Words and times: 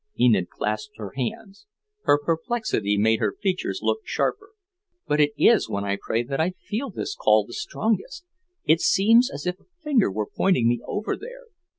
Enid 0.19 0.49
clasped 0.49 0.97
her 0.97 1.11
hands; 1.15 1.67
her 2.05 2.17
perplexity 2.17 2.97
made 2.97 3.19
her 3.19 3.35
features 3.39 3.81
look 3.83 3.99
sharper. 4.03 4.53
"But 5.05 5.19
it 5.21 5.31
is 5.37 5.69
when 5.69 5.83
I 5.83 5.99
pray 6.01 6.23
that 6.23 6.39
I 6.41 6.55
feel 6.59 6.89
this 6.89 7.13
call 7.15 7.45
the 7.45 7.53
strongest. 7.53 8.25
It 8.65 8.81
seems 8.81 9.29
as 9.31 9.45
if 9.45 9.59
a 9.59 9.65
finger 9.83 10.11
were 10.11 10.25
pointing 10.35 10.67
me 10.67 10.81
over 10.87 11.15
there. 11.15 11.45